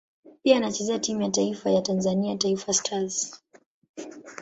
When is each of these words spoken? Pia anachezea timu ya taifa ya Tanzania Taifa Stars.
Pia 0.43 0.57
anachezea 0.57 0.99
timu 0.99 1.21
ya 1.21 1.29
taifa 1.29 1.69
ya 1.71 1.81
Tanzania 1.81 2.37
Taifa 2.37 2.73
Stars. 2.73 3.41